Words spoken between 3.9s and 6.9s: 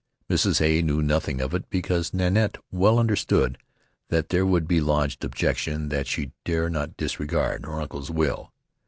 that there would be lodged objection that she dare